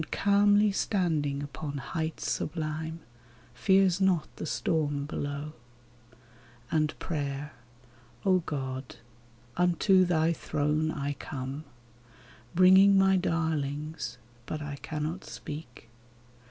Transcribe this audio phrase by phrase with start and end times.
[0.03, 3.01] And calmly standing upon heights sublime.
[3.53, 5.53] Fears not the storm below.
[6.71, 7.53] And prayer!
[8.25, 8.95] O God!
[9.57, 11.65] unto thy throne I come,
[12.55, 14.17] Bringing my darlings—
[14.47, 15.87] but I cannot speak.